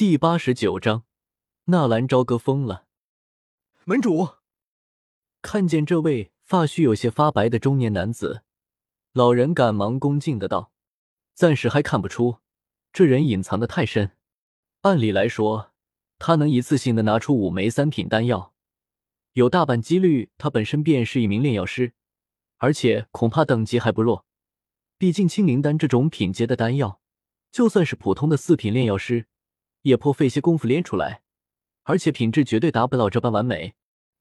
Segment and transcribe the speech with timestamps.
[0.00, 1.04] 第八十九章，
[1.66, 2.86] 纳兰朝歌疯了。
[3.84, 4.30] 门主
[5.42, 8.42] 看见这位发须有些发白的中年男子，
[9.12, 10.72] 老人赶忙恭敬的道
[11.36, 12.38] ：“暂时还看不出，
[12.94, 14.12] 这人隐藏的太深。
[14.80, 15.72] 按理来说，
[16.18, 18.54] 他能一次性的拿出五枚三品丹药，
[19.34, 21.92] 有大半几率他本身便是一名炼药师，
[22.56, 24.24] 而且恐怕等级还不弱。
[24.96, 27.02] 毕竟青灵丹这种品阶的丹药，
[27.52, 29.26] 就算是普通的四品炼药师。”
[29.82, 31.22] 也颇费些功夫炼出来，
[31.84, 33.74] 而且品质绝对达不到这般完美。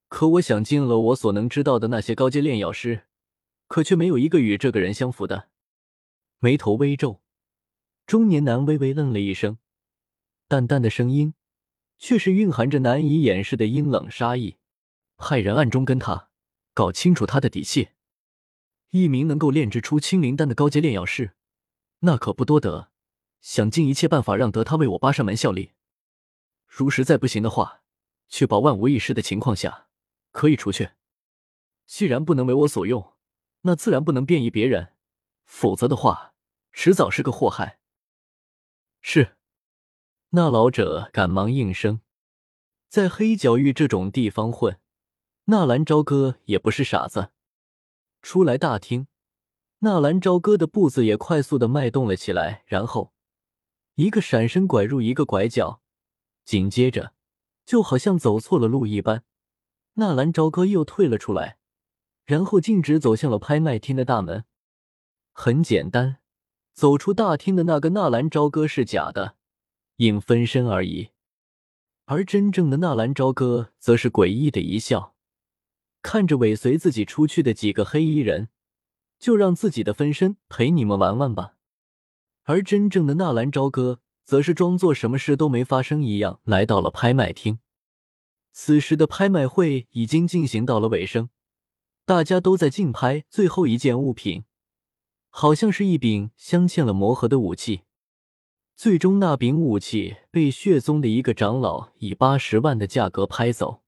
[0.08, 3.04] 可我想尽了我所能知道的那些高阶炼药师，
[3.68, 5.50] 可却没有一个与这个人相符的。
[6.40, 7.22] 眉头微皱，
[8.08, 9.58] 中年男微微愣了一声，
[10.48, 11.36] 淡淡的声音
[11.98, 14.56] 却是蕴含着难以掩饰的阴冷杀意。
[15.18, 16.30] 派人暗中跟他，
[16.74, 17.90] 搞清楚他的底细。
[18.92, 21.34] 一名能够炼制出青灵丹的高阶炼药师，
[22.00, 22.89] 那可不多得。
[23.42, 25.72] 想尽一切办法让得他为我八扇门效力。
[26.68, 27.82] 如实在不行的话，
[28.28, 29.88] 确保万无一失的情况下，
[30.32, 30.96] 可以除却。
[31.86, 33.14] 既然不能为我所用，
[33.62, 34.94] 那自然不能便宜别人，
[35.46, 36.36] 否则的话，
[36.72, 37.80] 迟早是个祸害。
[39.02, 39.38] 是，
[40.30, 42.02] 那老者赶忙应声。
[42.88, 44.80] 在黑角域这种地方混，
[45.46, 47.32] 纳兰朝歌也不是傻子。
[48.22, 49.08] 出来大厅，
[49.80, 53.14] 纳兰朝歌的步子也快速的迈动了起来，然后。
[54.00, 55.82] 一个闪身拐入一个拐角，
[56.46, 57.12] 紧接着，
[57.66, 59.26] 就好像走错了路一般，
[59.96, 61.58] 纳兰朝歌又退了出来，
[62.24, 64.46] 然后径直走向了拍卖厅的大门。
[65.34, 66.20] 很简单，
[66.74, 69.36] 走出大厅的那个纳兰朝歌是假的，
[69.98, 71.10] 影分身而已，
[72.06, 75.14] 而真正的纳兰朝歌则是诡异的一笑，
[76.02, 78.48] 看着尾随自己出去的几个黑衣人，
[79.20, 81.58] 就让自己的分身陪你们玩玩吧。
[82.50, 87.60] 而真正的纳兰朝歌则是装作什么事都没发生一样，来到了拍卖厅。
[88.52, 91.30] 此时的拍卖会已经进行到了尾声，
[92.06, 94.46] 大家都在竞拍最后一件物品，
[95.30, 97.82] 好像是一柄镶嵌了魔核的武器。
[98.76, 103.84] 最终，那柄武器被血宗的一个长老以八十万的价格拍走。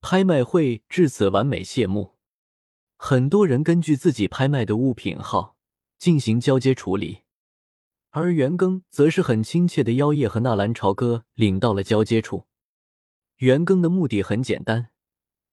[0.00, 2.12] 拍卖会至此完美谢幕，
[2.96, 5.56] 很多人根据自己拍卖的物品号
[5.98, 7.23] 进行交接处理。
[8.16, 12.46] 而袁庚则是很亲切的，妖夜和纳兰朝歌领到了交接处。
[13.38, 14.90] 袁庚的目的很简单，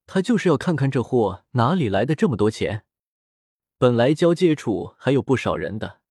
[0.06, 2.84] 他就是要看看这货哪里来的这么多钱。
[3.78, 6.02] 本来交接处还有不少人的，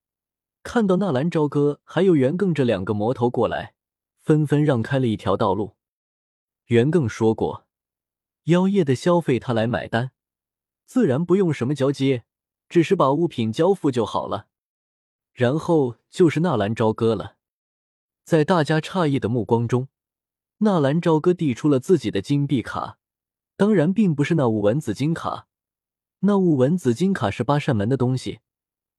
[0.61, 3.75] 看到纳兰朝歌还有袁庚这两个魔头过来，
[4.19, 5.77] 纷纷让开了一条道路。
[6.65, 7.65] 袁庚说过，
[8.43, 10.11] 妖夜的消费他来买单，
[10.85, 12.25] 自然不用什么交接，
[12.67, 14.49] 只是把物品交付就好了。
[15.33, 17.37] 然后就是纳兰朝歌了，
[18.23, 19.87] 在大家诧异的目光中，
[20.59, 22.97] 纳兰朝歌递出了自己的金币卡，
[23.55, 25.47] 当然并不是那五文紫金卡，
[26.19, 28.39] 那五文紫金卡是八扇门的东西，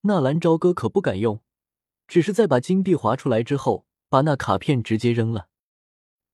[0.02, 1.40] 纳兰朝歌可不敢用，
[2.08, 5.48] 只是在把金币划出来之后，把那卡片直接扔了。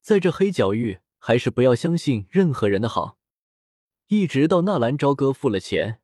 [0.01, 3.19] 在这黑角域，还是不要相信任何人的好。
[4.07, 6.01] 一直到纳兰朝歌付了钱，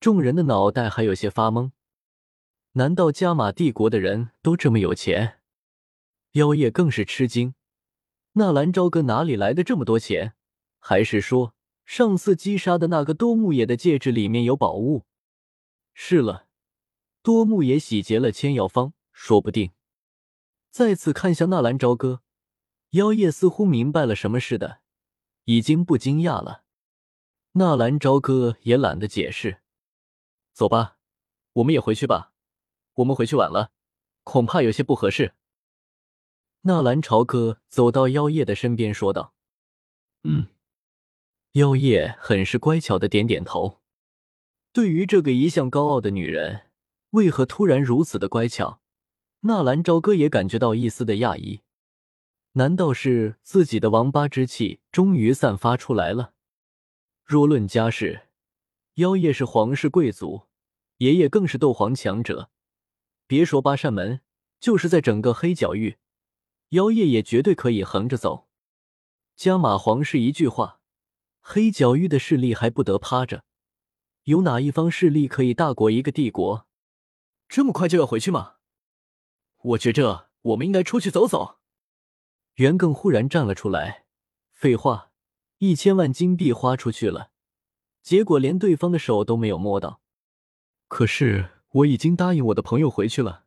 [0.00, 1.70] 众人的脑袋还有些发懵。
[2.76, 5.40] 难道加玛帝国的人都这么有钱？
[6.32, 7.54] 妖夜更是吃惊。
[8.32, 10.34] 纳兰朝歌哪里来的这么多钱？
[10.78, 11.54] 还是说
[11.86, 15.06] 上次击杀的那个多木野的戒指里面有宝物？
[15.94, 16.48] 是了，
[17.22, 19.72] 多木野洗劫了千药方，说不定。
[20.70, 22.20] 再次看向纳兰朝歌，
[22.90, 24.80] 妖夜似乎明白了什么似的，
[25.44, 26.64] 已经不惊讶了。
[27.52, 29.62] 纳兰朝歌也懒得解释，
[30.52, 30.98] 走吧，
[31.54, 32.34] 我们也回去吧。
[32.96, 33.72] 我们回去晚了，
[34.24, 35.34] 恐怕有些不合适。
[36.62, 39.34] 纳兰朝歌走到妖夜的身边说道
[40.24, 40.48] ：“嗯。”
[41.52, 43.80] 妖夜很是乖巧的点点头。
[44.72, 46.66] 对于这个一向高傲的女人，
[47.10, 48.80] 为何突然如此的乖巧？
[49.40, 51.62] 纳兰朝歌也感觉到一丝的讶异。
[52.52, 56.32] 难道是自己的王八之气终于散发出来了？
[57.24, 58.28] 若论家世，
[58.94, 60.42] 妖夜是皇室贵族，
[60.98, 62.50] 爷爷更是斗皇强者。
[63.26, 64.20] 别说八扇门，
[64.60, 65.98] 就是在整个黑角域，
[66.70, 68.48] 妖夜也绝对可以横着走。
[69.34, 70.80] 加马皇室一句话，
[71.40, 73.44] 黑角域的势力还不得趴着？
[74.24, 76.66] 有哪一方势力可以大过一个帝国？
[77.48, 78.54] 这么快就要回去吗？
[79.62, 81.58] 我觉着我们应该出去走走。
[82.54, 84.06] 袁更忽然站了出来。
[84.52, 85.10] 废话，
[85.58, 87.30] 一千万金币花出去了，
[88.02, 90.00] 结果连对方的手都没有摸到。
[90.86, 91.55] 可是。
[91.76, 93.44] 我已经答应我的朋友回去了，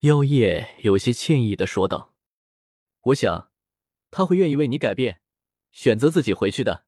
[0.00, 2.14] 妖夜有些歉意的说道。
[3.06, 3.50] 我想
[4.12, 5.20] 他会愿意为你改变，
[5.72, 6.84] 选择自己回去的。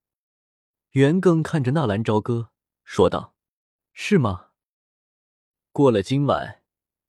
[0.93, 2.51] 袁更看着纳兰朝歌
[2.85, 3.35] 说道
[3.93, 4.51] ：“是吗？
[5.73, 6.63] 过了今晚，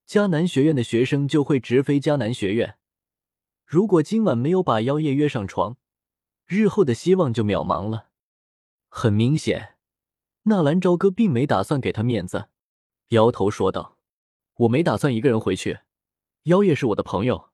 [0.07, 2.79] 迦南学院的学生就会直飞迦南学院。
[3.65, 5.77] 如果今晚没有把妖夜约上床，
[6.47, 8.09] 日后的希望就渺茫了。”
[8.89, 9.75] 很明显，
[10.43, 12.49] 纳兰朝歌并没打算给他面子，
[13.09, 13.97] 摇头说道
[14.55, 15.79] ：“我没打算一个人回去。
[16.43, 17.51] 妖夜是我的朋友，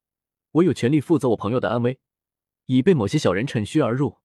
[0.51, 1.99] 我有权利负责我朋友的安危，
[2.65, 4.17] 已被某些小人趁虚而入。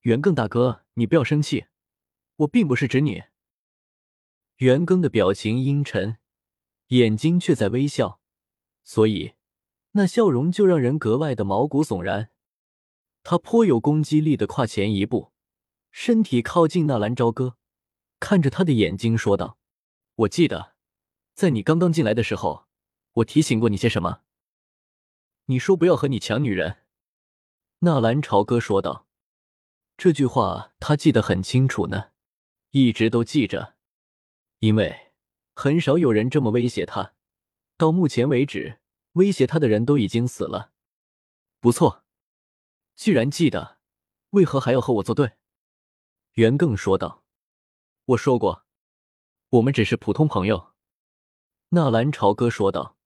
[0.00, 1.66] 袁更大哥，你不要生气，
[2.36, 3.24] 我并不是指你。”
[4.56, 6.18] 袁更的表情阴沉，
[6.88, 8.20] 眼睛却在微笑，
[8.82, 9.34] 所以
[9.92, 12.30] 那笑容就让人格外的毛骨悚然。
[13.22, 15.32] 他颇有攻击力的跨前一步。
[15.90, 17.56] 身体靠近那蓝朝歌，
[18.20, 19.58] 看着他的眼睛说道
[20.18, 20.74] ：“我记得，
[21.34, 22.66] 在你刚刚进来的时候，
[23.12, 24.22] 我提醒过你些什么？
[25.44, 26.78] 你说不要和你抢女人。”
[27.80, 29.06] 纳兰朝歌说道
[29.96, 32.10] ：“这句话他记得很清楚呢，
[32.70, 33.76] 一直都记着，
[34.58, 35.12] 因为
[35.54, 37.14] 很少有人这么威胁他。
[37.76, 38.80] 到目前为止，
[39.12, 40.72] 威胁他的人都已经死了。
[41.60, 42.04] 不错，
[42.96, 43.78] 既然记得，
[44.30, 45.34] 为何还要和我作对？”
[46.34, 47.22] 袁更说道
[48.06, 48.66] ：“我说过，
[49.50, 50.72] 我们只是普通朋友。”
[51.70, 52.96] 纳兰朝歌说道。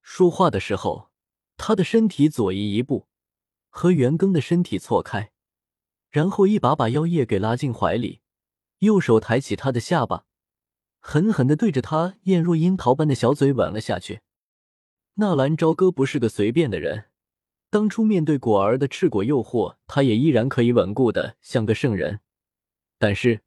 [0.00, 1.10] 说话的时候，
[1.56, 3.08] 他的身体左移一步，
[3.70, 5.32] 和袁庚的身体错开，
[6.10, 8.20] 然后一把把妖夜给拉进怀里，
[8.80, 10.26] 右手抬起他的下巴，
[11.00, 14.20] 狠狠的对着他艳若樱桃般的小嘴吻了下去。
[15.14, 17.06] 纳兰朝歌不是个随便的人，
[17.70, 22.20] 当初面对果儿的赤果诱惑，他也依然可以稳固的像个圣人。
[22.98, 23.42] 但是，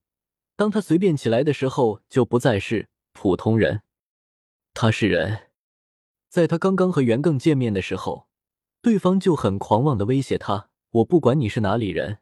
[0.57, 3.83] 当他随便起来的时候，就不再是普通人。
[4.73, 5.51] 他是人。
[6.27, 8.27] 在他刚刚和袁更见面的时候，
[8.81, 12.17] 对方就很狂妄的威胁他：“我不管你是哪里人，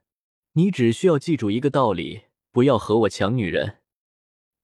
[0.54, 3.78] 你只需要记住一个道理，不要和我抢女人。”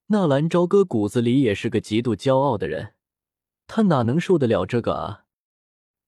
[0.07, 2.95] 纳兰朝歌骨子里也是个极度骄傲的人，
[3.67, 5.25] 他哪能受得了这个啊？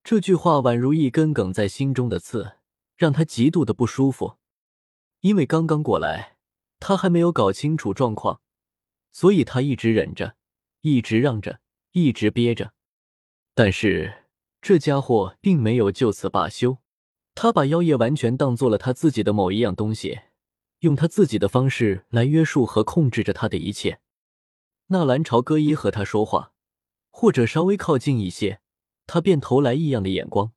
[0.03, 2.57] 这句话宛如一根梗在心中的刺，
[2.97, 4.35] 让他极度的不舒服。
[5.21, 6.32] 因为刚刚过来。
[6.85, 8.41] 他还没有搞清楚状况，
[9.13, 10.35] 所以他一直忍着，
[10.81, 11.61] 一直让着，
[11.93, 12.73] 一直憋着。
[13.55, 14.25] 但是
[14.61, 16.79] 这家伙并没有就此罢休，
[17.35, 20.19] 他把妖夜完全当做了他自己的某一样东西，
[20.79, 24.01] 用他自己的方式来约束和控制着他的一切。
[24.87, 26.51] 纳兰朝歌一和他说话，
[27.09, 28.59] 或者稍微靠近一些，
[29.07, 30.51] 他便投来异样的眼光，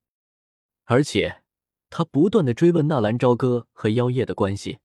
[0.86, 1.44] 而且
[1.88, 4.80] 他不断的追问纳兰朝歌和妖夜的关系。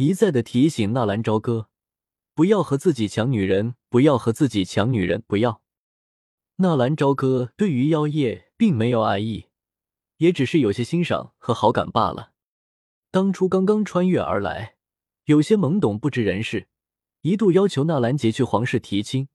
[0.00, 1.68] 一再的提醒纳兰朝歌，
[2.32, 5.60] 不要和自己抢女人，不要和自己抢女人，不要。
[6.56, 9.48] 纳兰朝歌对于妖夜并没有爱意，
[10.16, 12.32] 也只是有些欣赏和好感罢了。
[13.10, 14.76] 当初刚刚穿越而来，
[15.24, 16.68] 有些懵懂不知人事，
[17.20, 19.28] 一度要求纳兰杰去皇室提亲。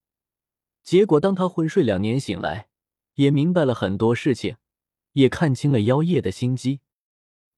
[0.82, 2.70] 结果当他昏睡两年醒来，
[3.14, 4.56] 也明白了很多事情，
[5.12, 6.80] 也看清了妖夜的心机。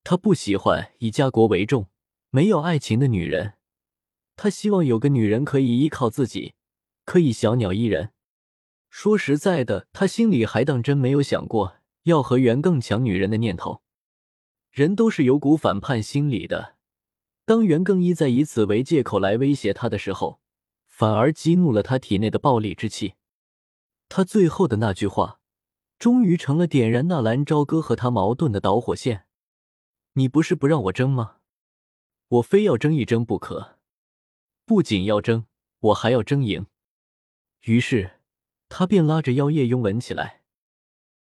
[0.03, 1.87] 他不喜欢以家国为重。
[2.29, 3.53] 没有爱情的女人，
[4.35, 6.53] 他希望有个女人可以依靠自己，
[7.05, 8.11] 可以小鸟依人。
[8.89, 13.81] 说实在的，他心里还当真没有想过要和袁更抢女人的念头。
[14.71, 16.75] 人都是有股反叛心理的。
[17.45, 20.39] 当袁更一再以此为借口来威胁他的时候，
[20.85, 23.13] 反而激怒了他体内的暴戾之气。
[24.09, 25.39] 他最后的那句话，
[25.97, 29.25] 终于成了点燃纳兰朝歌和他矛盾的导火线。
[30.13, 31.36] 你不是不让我争吗？
[32.29, 33.77] 我非要争一争不可，
[34.65, 35.45] 不仅要争，
[35.79, 36.65] 我还要争赢。
[37.61, 38.19] 于是，
[38.67, 40.41] 他便拉着妖夜拥吻起来。